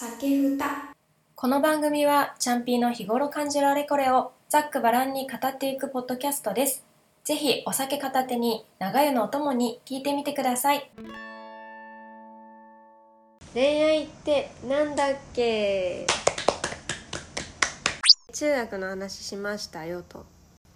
[0.00, 0.94] 酒ふた
[1.34, 6.84] この番組はチャンピーの日頃感じるあれこれをざっくばらんに語っていくポッドキャストです。
[7.24, 10.88] ぜひお酒片手に長湯のお供に聞いてみてください。
[13.54, 16.06] 恋愛ってなんだっけ？
[18.32, 20.24] 中学の話しましたよと。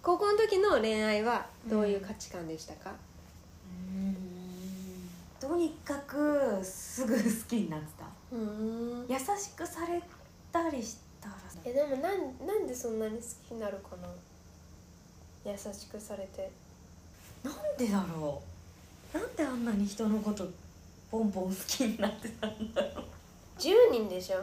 [0.01, 2.91] 高校の時の恋愛はどういう価値観でしたか、
[5.45, 8.05] とにかくすぐ好きになってた。
[8.31, 9.05] うん。
[9.09, 10.01] 優しくされ
[10.53, 14.07] たりしたらえでもなんなんでそんなに好きになるかな？
[15.51, 16.49] 優しくされて。
[17.43, 18.41] なんでだろ
[19.13, 19.17] う？
[19.17, 20.47] なんであんなに人のこと
[21.11, 23.05] ポンポン好きになってたんだろう
[23.59, 24.37] ？10人でしょ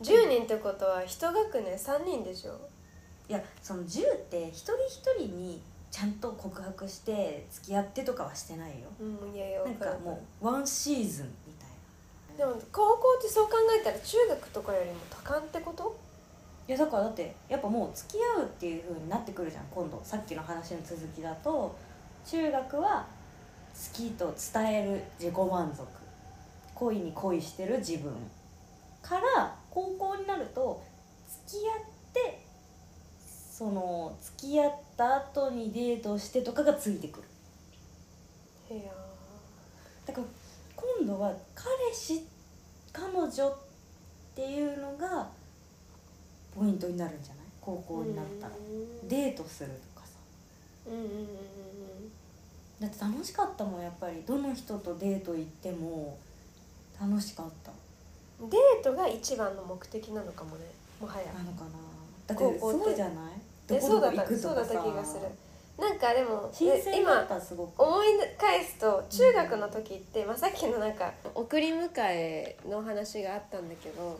[0.00, 2.56] ？10人ってことは一学年3人でしょ？
[3.28, 8.88] いやその10って一人一人にちゃんと告白して付き合ってとかはしてないよ。
[9.00, 11.68] うんいやいやなんかもうワンシーズンみたい
[12.38, 12.52] な。
[12.52, 15.96] でも高校ってそう考えたら中学とかよりも多感ってこと？
[16.68, 20.00] いやだからだってやっぱもう付き合うっていう風になってくるじゃん今度。
[20.02, 21.74] さっきの話の続きだと。
[22.26, 23.06] 中学は
[23.72, 25.86] 好きと伝える自己満足。
[26.74, 28.12] 恋に恋してる自分。
[29.00, 30.82] から高校になると
[31.46, 31.74] 付き合っ
[32.12, 32.45] て
[33.56, 37.22] その付き合った後にデートしてとかがついてく
[38.68, 38.76] る。
[38.76, 38.92] いや。
[40.04, 40.26] だから
[40.98, 42.26] 今度は彼氏
[42.92, 43.56] 彼女っ
[44.34, 45.26] ていうのが
[46.54, 47.44] ポイントになるんじゃない？
[47.62, 48.52] 高校になったら。
[48.54, 48.58] う
[49.04, 49.08] ん。
[49.08, 50.12] デートするとかさ。
[50.88, 51.26] うんうんうんうん
[52.78, 54.22] だって楽しかったもんやっぱり。
[54.26, 56.18] どの人とデート行っても
[57.00, 57.72] 楽しかった。
[58.42, 60.66] うんデートが一番の目的なのかもね
[61.00, 61.32] もはや。
[61.32, 61.70] なのかな。
[62.26, 62.84] だって高校って。
[62.84, 63.32] そうじゃない？
[63.34, 63.35] え
[63.66, 64.64] どこどこそうだった行くとかさ。
[64.66, 65.20] そうだった気がする。
[65.78, 66.50] なんかでも
[66.94, 67.26] 今
[67.76, 68.06] 思い
[68.38, 74.18] 返すと中学の時って、まあ、さっきのなんか送り迎えの話があったんだけど。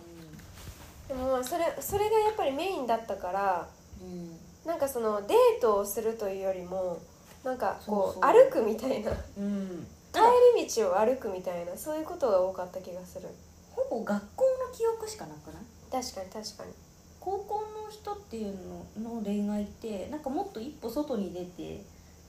[1.09, 3.69] でもまあそれそれがやっぱりメインだったから
[4.03, 4.37] うん、うん
[4.67, 6.99] なんかそのデートをするというよりも
[7.45, 9.13] なんかこう歩くみたいな。
[9.39, 10.21] うん、帰
[10.59, 13.29] り道を歩くみたいなそういうことが多かった気がする。
[13.71, 16.03] ほぼ学校の記憶しかなくない？
[16.03, 16.73] 確かに確かに。
[17.21, 18.55] 高校の人っていう
[18.99, 21.83] のの恋愛ってなんかもっと一歩外に出て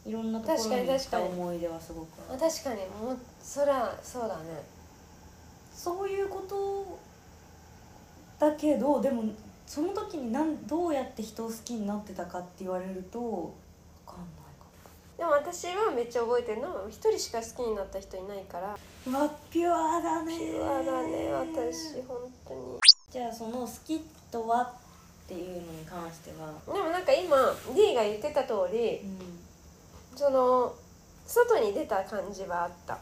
[0.05, 2.37] いろんなところにに行った思い出はすごくある。
[2.37, 2.77] あ確かに。
[3.03, 4.63] もうそらそうだね。
[5.73, 6.99] そういうこと
[8.39, 9.23] だけどでも
[9.65, 14.25] その時になんどうやって人を好きになってたかって言われると分かんない
[14.59, 14.65] か
[15.17, 18.67] でも私はめっちゃ覚えてるのは一人しか好きになった人いないから。
[18.69, 22.17] わピュアだねピュアだね私本
[22.47, 22.79] 当に。
[23.11, 23.99] じゃあその好き
[24.31, 24.73] とは
[25.27, 26.53] っていうのに関しては。
[26.73, 27.35] でもなんか今
[27.75, 29.39] D が言ってた通りうん。
[30.15, 30.73] その
[31.25, 32.97] 外に出た感じはあった。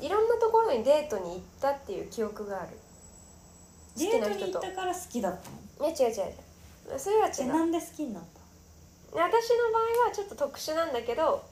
[0.00, 2.68] いろんなところにデートに行ったっていう記憶がある。
[3.96, 5.90] 好デートに行ったから好きだったの？
[5.90, 6.98] いや違う違う違う。
[6.98, 7.34] それは違う。
[7.40, 8.38] えなんで好きになった？
[9.10, 11.42] 私の場合はちょっと特殊なんだけど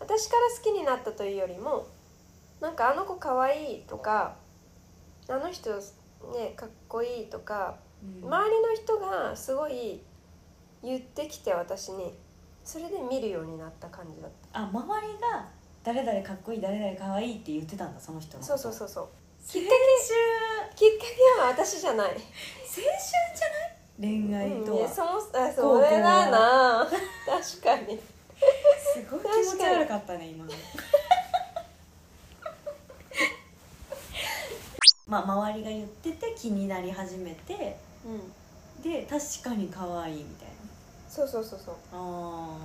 [0.00, 1.86] 私から好きになったというよりも
[2.60, 4.34] なんかあの子かわいいとか
[5.28, 10.00] あの人ねかっこいいとかうん周りの人がすごい
[10.82, 12.12] 言ってきて私に
[12.64, 15.46] それで見るようになった感じだっあ周りが
[15.84, 19.08] 誰々かっこいい誰々かわいいって言ってたんだその人のたそうそうそうそう。
[19.48, 19.68] きっか
[20.76, 21.04] きっか
[21.36, 22.10] けは私じゃない。
[22.10, 22.22] 青春
[23.36, 24.28] じゃない？
[24.28, 26.86] 恋愛とは、うんそもそれだな。
[26.86, 27.98] 確かに。
[27.98, 30.50] すごい気持ち悪かったね今の。
[35.08, 38.82] まあ周りが言ってて気になり始めてうん。
[38.82, 40.48] で確かに可愛いみたい
[41.08, 41.74] そうそうそうそう。
[41.74, 42.56] なあ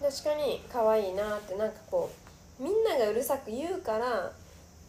[0.00, 2.10] 確かに可愛いなってなんかこ
[2.60, 4.32] うみんながうるさく言うから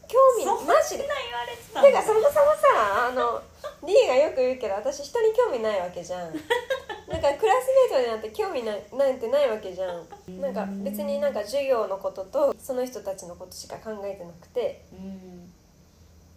[0.07, 1.03] 興味そんマジで。
[1.03, 3.41] 言われてたてかそもそもさあの
[3.85, 6.33] D がよく言うけど私人に興味ないわけじゃん。
[7.09, 10.07] なんかクラスメートになんて興味ななんてないわけじゃん。
[10.39, 14.85] なんか別になんか授業のこととその人たちのことしか考えてなくて。
[14.93, 15.38] うん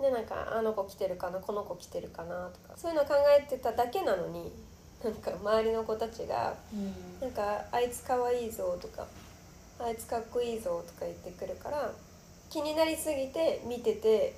[0.02, 4.52] でなんかあの子来てるかなこの子来てるかなとかそういうの考えてただけなのに
[5.02, 6.93] なんか周りの子たちがうん。
[7.20, 9.06] なんかあいつかわいいぞとか
[9.78, 11.93] あいつかっこいいぞとか言ってくるから
[12.50, 14.34] 気になりすぎて見てて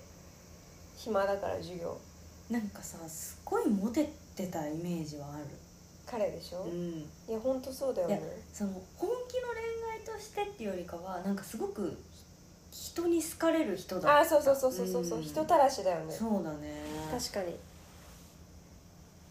[0.97, 1.99] 暇だから授業。
[2.51, 5.47] なんかさすっごいモテてたイメージはある。
[6.07, 7.01] 彼でしょ、ん。
[7.29, 8.21] いやほんとそうだよね。
[8.53, 11.99] その本気の恋愛としてっていうよりかはなんかすごく
[12.77, 14.17] 人に好かれる人だった。
[14.17, 15.23] ああそうそうそうそうそうそう、ん。
[15.23, 16.13] 人たらしだよね。
[16.13, 16.83] そうだね。
[17.11, 17.55] 確かに。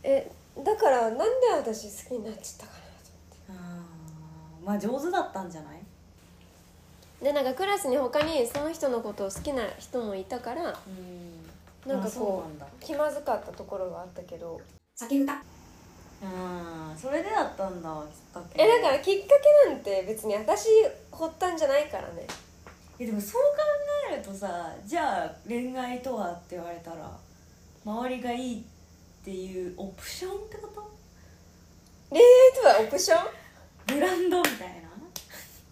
[0.03, 0.31] え
[0.63, 1.25] だからなんで
[1.57, 4.65] 私好きになっちゃったかなとあー。
[4.65, 5.79] まあ上手だったんじゃない？
[7.21, 11.89] でなんかクラスに他にその人のことを好きな人もいたからうん。
[11.89, 12.65] なんかあそうこなんだ。
[12.65, 14.61] う気まずかったところがあったけど。
[14.95, 17.89] 酒歌うんそれでだったんだ
[18.33, 18.63] きっかけ。
[18.63, 19.27] えだからきっか
[19.65, 20.69] けなんて別に私
[21.11, 22.25] 発端じゃないからね
[23.03, 23.47] えでもそう考
[24.11, 27.11] えるとさじゃあ恋愛とはって言われたら
[27.85, 28.63] 周りがいいっ
[29.23, 30.89] ていうオプションってこと？
[32.09, 32.25] 恋愛
[32.61, 33.27] とはオプション？
[33.87, 34.83] ブランドみたいな？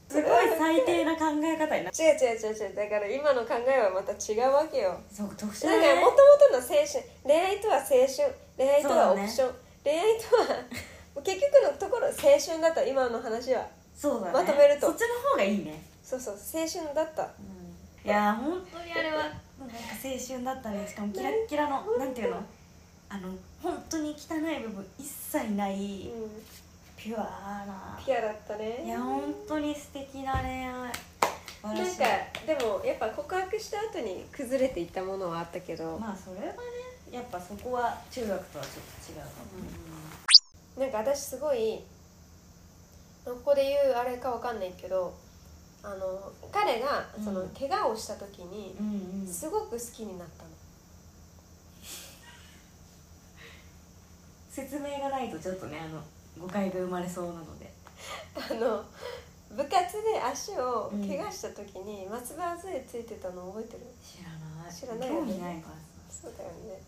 [0.09, 2.75] すごい最低な考え方になっ違う違う違う違う。
[2.75, 4.99] だから今の考えはまた違うわけよ。
[5.09, 6.19] そう特殊だからだねもとも
[6.51, 6.99] との青春。
[7.23, 8.35] 恋愛とは青春。
[8.57, 9.53] 恋愛とはオプション、
[9.85, 13.65] 恋愛とは結局のところ青春だった今の話は。
[13.95, 14.33] そうだね。
[14.33, 14.87] まとめると。
[14.87, 15.81] そっちの方がいいね
[16.19, 17.23] そうそう青春だった。
[17.23, 19.35] いやー本当にあれはなんか
[20.03, 20.87] 青春だったね。
[20.87, 22.43] しかもキラッキラのなんていうの？
[23.09, 23.29] あの
[23.61, 26.31] 本当に汚い部分一切ないうん。
[26.97, 27.99] ピュアな。
[28.05, 28.83] ピュアだったね。
[28.85, 30.91] いや本当に素敵な恋愛。
[31.63, 32.03] なんか
[32.47, 36.59] でもやっぱ告白した後に崩れていったものはあったけど、まあそれはね
[37.11, 38.73] やっぱそこは中学とはちょっ
[39.05, 39.25] と違うか
[40.77, 41.81] も、なんか私すごい
[43.23, 45.13] ここで言うあれかわかんないけど
[45.83, 47.49] あの彼がそのうん。
[47.49, 49.27] 怪我をした時にうんうん。
[49.27, 50.49] すごく好きになったの、
[54.51, 56.01] 説明がないとちょっとねあの
[56.39, 57.71] 誤解が生まれそうなので。
[58.35, 58.83] あの
[59.55, 63.81] 部活で足をうん怪我した時に松葉杖ついてたの覚えてる？
[64.01, 64.29] 知ら
[64.63, 64.73] ない。
[64.73, 65.37] 知らないよね。
[65.43, 65.75] ないから
[66.09, 66.21] さ。
[66.23, 66.81] そうだよね。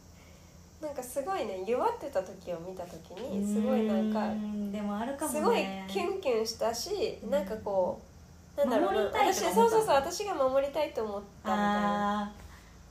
[0.81, 4.29] なんかすごいね弱ってた時を見た時にすごいなんか
[4.71, 5.39] でもあるかもね。
[5.39, 8.12] すごいキュンキュンしたしなんかこう
[8.57, 12.33] なんだろうな守りたい私と思ったそうそうそう私が守りたいと思ったみたいな。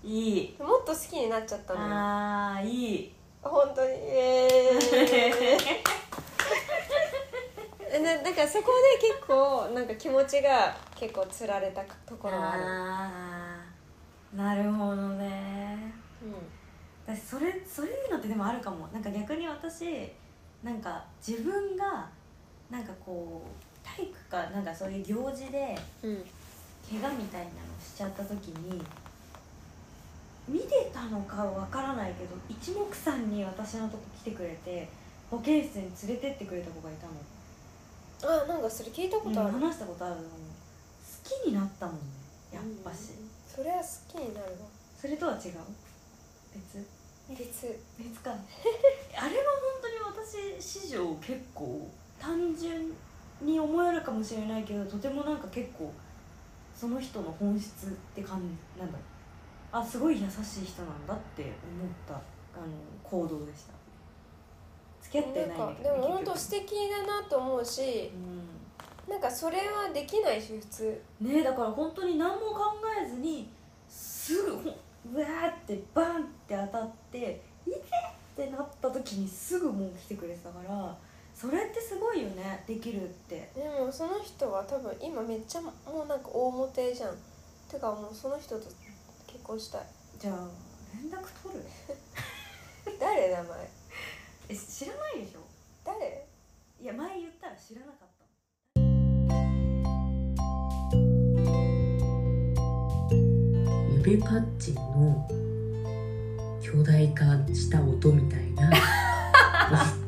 [0.04, 0.56] いい。
[0.58, 1.86] もっと好きになっちゃったのよ。
[1.90, 3.12] あーいい。
[3.42, 3.90] 本当に。
[3.90, 5.82] えー。
[8.02, 12.62] なだからそこで結構なんか気持ちが結構つられたところがある。
[12.64, 15.92] あーなるほどね。
[17.06, 18.88] 私それそういうのってでもあるかも。
[18.88, 20.10] なんか逆に私
[20.62, 22.08] なんか自分が
[22.70, 26.24] なんかこう体育かなんかそういう行事でうん、うん、
[26.88, 27.50] 怪我みたいなの
[27.80, 28.82] しちゃった時に
[30.48, 34.88] 見てたのかわからないけど一目散に私のとこ来てくれて
[35.30, 40.26] 保健室に連れてってくれた子がいたの、あなんかそれ聞いたことある、うん話したことあるの好
[41.24, 42.00] きになったもんね
[42.52, 43.30] やっぱし、うん。
[43.48, 44.68] それは好きになるわ。
[45.00, 45.40] それとは違う？
[46.52, 46.86] 別？
[47.30, 47.78] 別。
[47.98, 48.30] 別か。
[49.16, 49.44] あれは
[49.80, 49.94] 本当に
[50.58, 51.88] 私史上結構
[52.20, 52.92] 単純
[53.44, 55.92] に思えるかもしれないけどとてもなんか結構
[56.74, 58.98] その人の本質って感じなんだ
[59.72, 61.52] あすごい優しい人なんだって思っ
[62.06, 62.18] たあ
[62.60, 62.72] の
[63.02, 63.72] 行動でした。
[65.02, 68.12] 付き合ってないんだけど、でも本当結素敵だなと思うし
[69.08, 71.02] なんかそれはできないし普通。
[71.20, 72.60] うん、ねだから本当に何も考
[73.02, 73.50] えずに
[73.88, 77.80] すぐうわーってバンって当たって「いて!」
[78.44, 80.96] ってなった時にすぐもう来てくれてたから
[81.34, 83.50] それってすごいよねできるって。
[83.54, 85.72] でもその人は多分今めっちゃも
[86.04, 87.16] うなんか大モテじゃん。
[87.68, 88.66] てかもうその人と
[89.26, 89.82] 結婚したい。
[90.18, 90.48] じゃあ
[90.94, 91.64] 連絡取る？
[93.00, 93.70] 誰名前？
[94.50, 95.40] え知らないでしょ？
[95.84, 96.26] 誰？
[96.80, 98.02] いや前言ったら知らなかった。
[104.04, 105.28] 指パッチンの
[106.60, 107.24] 巨大化
[107.54, 108.70] した音みたいな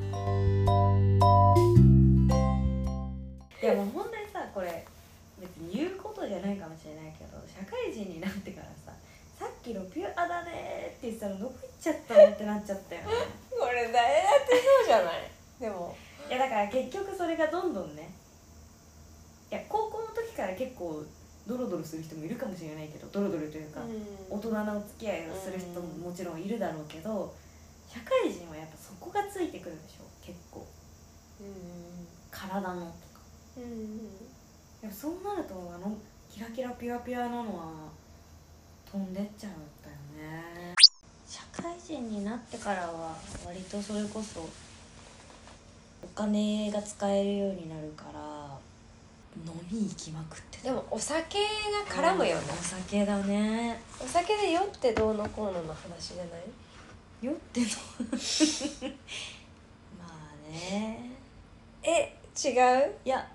[6.65, 8.97] かもしれないけど社会人になってからさ
[9.37, 13.07] さっきのピュアだねって言ってたのどこ行っちゃったのってなっちゃったよね。
[13.51, 14.01] これ誰だ
[14.41, 15.29] ってそうじゃない？
[15.61, 15.95] でも。
[16.29, 18.09] いやだから結局それがどんどんね
[19.51, 21.05] いや高校の時から結構
[21.47, 23.83] ドロドロする人もいるかもしれないけどドロドロというか、
[24.31, 27.35] 大人のお付き合いをする人ももちろんいるだろうけど
[27.87, 30.67] 社会人はやっぱそこがついてくるでしょ結構。
[31.41, 32.09] うん。
[32.31, 33.21] 体のとか。
[34.91, 35.97] そうなるとあの
[36.35, 37.71] キラキラピュアピュアなのは
[38.91, 39.55] 飛んでっちゃうん
[40.19, 40.75] だよね。
[41.29, 44.41] 社会人になってからは割とそれこそ
[46.03, 48.59] お金が使えるようになるから
[49.47, 50.65] 飲み行きまくってた。
[50.65, 52.43] でもお酒が絡むよね。
[52.51, 53.81] お酒だね。
[54.01, 56.43] お酒で酔ってどうのこうのの話じゃない？
[57.23, 57.67] 酔っての？
[60.03, 61.11] まあね。
[61.85, 62.51] え違
[62.89, 62.95] う？
[63.05, 63.29] いや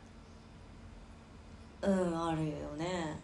[1.81, 3.17] うんあるよね。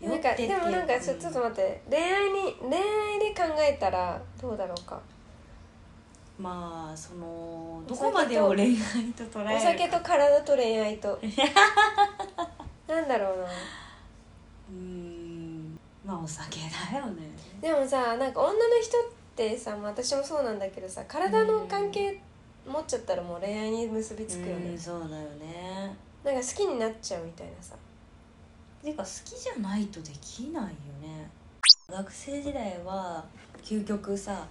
[0.00, 1.82] なんかでもなんかちょちょっと待って。
[1.88, 5.00] 恋愛に恋愛で考えたらどうだろうか。
[6.38, 8.76] まあそのどこまでを恋愛
[9.16, 9.56] と捉えるか。
[9.56, 11.18] お酒と体と恋愛と。
[12.86, 13.44] なんだろうな。
[13.44, 15.78] うーん。
[16.04, 16.58] まあお酒
[16.92, 17.22] だよね。
[17.60, 19.02] でもさなんか女の人っ
[19.34, 22.20] てさ、まあ、私もそうなんだけどさ体の関係
[22.66, 25.96] 持っちゃったらもう恋愛に結びつくよね、うんそうだよね。
[26.24, 27.74] なんか好きになっちゃうみたいなさ
[28.84, 30.68] ていうか好きじゃないとできないよ
[31.02, 31.30] ね。
[31.88, 33.24] 学生時代は
[33.62, 34.46] 究極さ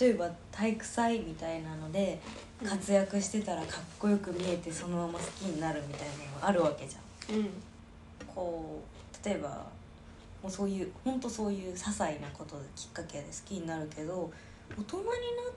[0.00, 2.20] 例えば体育祭みたいなので
[2.64, 7.36] 活躍してたらかっこよく見えてそのまま好きになるみたいなのがあるわけじゃん。
[7.36, 7.48] うん。
[8.26, 8.82] こ
[9.22, 9.48] う例えば
[10.42, 14.30] もうそういう本当そういう些細なことできっかけで好きになるけど
[14.76, 15.14] 大人になっ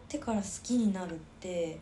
[0.08, 1.80] てから好きになるって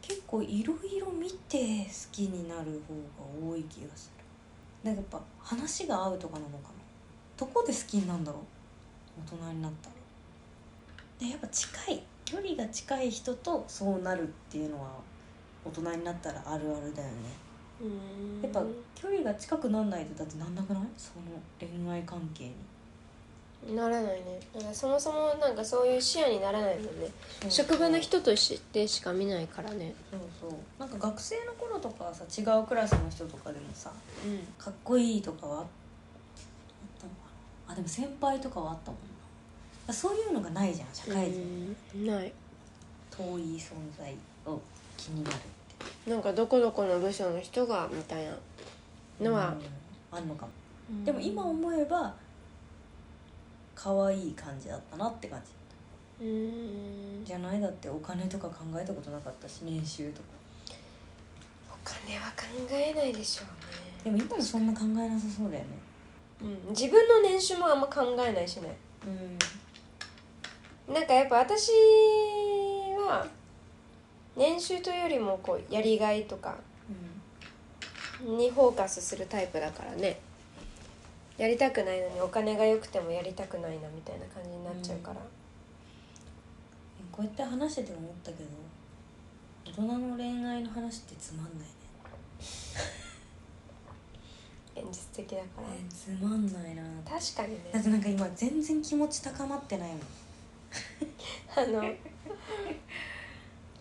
[0.00, 4.21] 結構いろいろ見て好きになる方が多い気がする
[4.84, 6.74] なんかやっぱ話が合うとかなのかな。
[7.36, 8.42] どこで好きになるんだろう。
[9.34, 9.94] 大人になったら。
[11.20, 14.90] でやっぱ近い距離が近い人とそうなるっていうのは
[15.64, 17.14] 大人になったらあるあるだよね。
[17.80, 18.42] うん。
[18.42, 18.62] やっぱ
[18.94, 20.82] 距離が近くなんないとだってなんなくない？
[20.96, 21.22] その
[21.60, 22.54] 恋愛関係に。
[23.76, 24.40] ならないね。
[24.72, 27.08] そもそもなんかそういう視野にならないもんね。
[27.48, 29.94] 職場の人としてしか見ないからね。
[30.10, 30.20] そう
[30.50, 30.58] そう。
[30.80, 33.92] なんか学生の頃とかはさ違うクラスの人とかでもさ
[34.24, 34.38] うん。
[34.56, 35.66] かっこいいとかはあっ
[36.98, 37.16] たのか
[37.66, 37.72] な？
[37.72, 39.00] あでも先輩とかはあったもん
[39.86, 39.92] な。
[39.92, 42.32] そういうのがないじゃん社会人、うんない。
[43.10, 44.14] 遠い存在
[44.46, 44.60] を
[44.96, 45.38] 気になるっ
[46.04, 46.10] て。
[46.10, 48.32] なんかどこどこの部署の人がみたいな
[49.20, 50.52] のは、うんあんのかも。
[51.04, 52.14] でも今思えば
[53.74, 55.40] 可愛い感じだったなって感
[56.20, 56.24] じ。
[56.24, 57.24] うん。
[57.24, 57.60] じゃない？
[57.60, 60.28] だってお金とか考えたことなかったし年収とか。
[60.38, 60.41] お
[62.06, 65.70] 金は考えないでしょうでも今もそんな考えなさそうだよね。
[65.70, 68.76] ね、うん、自分の年収もあんま考えないしね。
[70.88, 70.94] うん。
[70.94, 71.70] なんかやっぱ私
[72.98, 73.26] は
[74.36, 76.56] 年収というよりもこうやりがいとか
[78.20, 80.18] にフォーカスするタイプだからね。
[81.38, 85.16] やりたくないのにお金が良くてもやりたくないなみたいな感じになっちゃうから、
[87.10, 88.44] こうやって話してて思ったけど
[89.64, 91.81] 大人の恋愛の話ってつまんないね
[94.74, 96.82] 現実的だから、えつまんないな。
[97.08, 100.00] 確かにだっねてなんか今全然気持ち高まってないもん。
[101.54, 101.86] あのフ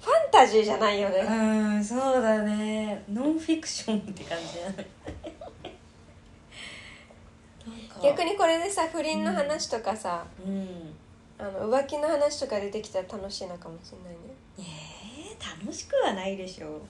[0.05, 1.19] ァンタジーじゃないよね。
[1.19, 1.31] う
[1.79, 3.03] んそうだね。
[3.09, 4.87] ノンフィクションって感じだね
[7.65, 7.99] なんか。
[8.03, 10.95] 逆にこれでさ不倫の話とかさ、うん。
[11.37, 14.19] あの浮気の話とか出てきたら楽しいのかもしれないね。
[14.59, 16.81] えー、楽しくはないでしょ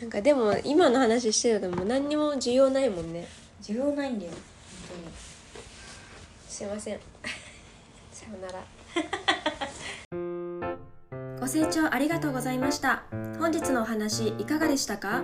[0.00, 3.26] なんかでも今の話してるでも何にも需要ないもんね。
[3.62, 4.32] 需要ないんだよ。
[6.48, 6.98] すいません。
[8.12, 8.64] さようなら。
[11.40, 13.04] ご清聴ありがとうございました。
[13.38, 15.22] 本日のお話いかがでしたか？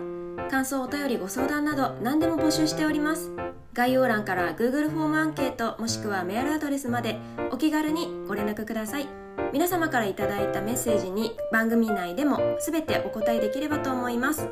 [0.50, 3.30] 感想お便りご相談など何でも募集しております。
[3.74, 7.18] 概要欄から Google フォームアンケートもしくはメールアドレスまで
[7.50, 9.06] お気軽にご連絡ください。
[9.52, 14.48] 皆様からいただいたメッセージに番組内でも全てお答えできればと思います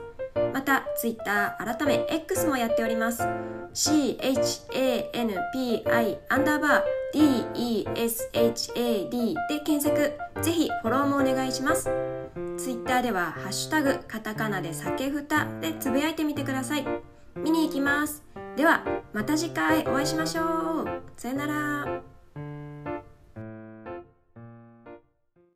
[0.52, 3.22] また Twitter 改め X もやっております。
[3.72, 5.12] CHANPI
[6.28, 10.12] アンダーバー DESHAD で検索。
[10.42, 11.84] ぜひフォローもお願いします。
[12.56, 16.86] ツイッターでは「ハッシュタグカタカナで酒ふた」でつぶやいてみてください。
[17.36, 18.22] 見に行きます。
[18.56, 20.86] ではまた次回お会いしましょう。
[21.16, 22.09] さよなら。